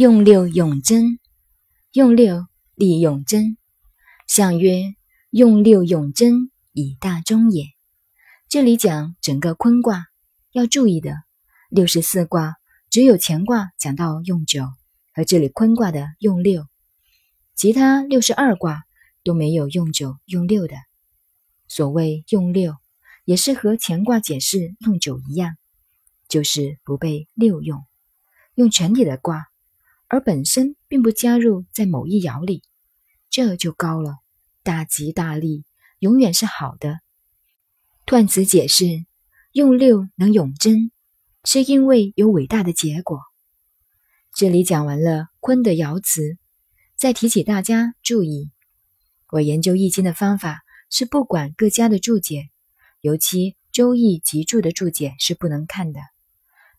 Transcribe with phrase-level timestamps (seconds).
[0.00, 1.18] 用六永贞，
[1.90, 3.58] 用六立永贞。
[4.28, 4.94] 相曰：
[5.30, 7.64] 用六永贞，以大中也。
[8.48, 10.06] 这里讲整个坤卦
[10.52, 11.16] 要注意的，
[11.68, 12.54] 六十四卦
[12.88, 14.68] 只有乾卦讲到用九，
[15.12, 16.68] 和这里坤卦的用六，
[17.56, 18.84] 其他六十二卦
[19.24, 20.76] 都没有用九用六的。
[21.66, 22.76] 所谓用六，
[23.24, 25.56] 也是和乾卦解释用九一样，
[26.28, 27.84] 就是不被六用，
[28.54, 29.47] 用全体的卦。
[30.08, 32.62] 而本身并不加入在某一爻里，
[33.28, 34.16] 这就高了，
[34.62, 35.64] 大吉大利，
[35.98, 37.00] 永远是好的。
[38.06, 39.04] 断词解释
[39.52, 40.90] 用六能永贞，
[41.44, 43.20] 是因为有伟大的结果。
[44.32, 46.38] 这里讲完了坤的爻辞，
[46.96, 48.50] 再提醒大家注意：
[49.30, 52.48] 我研究易经的方法是不管各家的注解，
[53.02, 56.00] 尤其周易集注的注解是不能看的。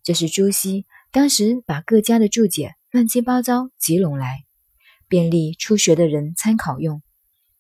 [0.02, 2.74] 这是朱熹当时把各家的注解。
[2.92, 4.46] 乱七八糟集拢来，
[5.08, 7.04] 便利初学的人参考用。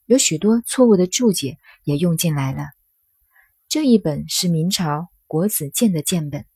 [0.07, 2.63] 有许多错误的注解也用进来了。
[3.67, 6.47] 这一本是明朝国子监的鉴本，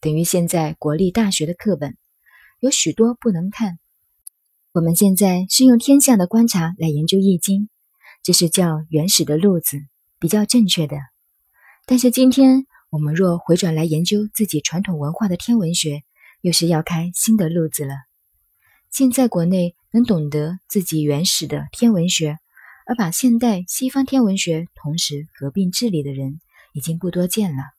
[0.00, 1.96] 等于现在国立大学的课本，
[2.58, 3.78] 有许多不能看。
[4.72, 7.68] 我们现在是用天下的观察来研究易经，
[8.24, 9.78] 这是较原始的路子，
[10.18, 10.96] 比较正确的。
[11.86, 16.02] 但是今天我们若回转来研究自己传统文化的天文学，
[16.40, 17.94] 又是要开新的路子了。
[18.90, 22.38] 现在国内能懂得自己原始的天文学，
[22.86, 26.40] 而把现代西方天文学同时合并治理的人，
[26.72, 27.77] 已经不多见了。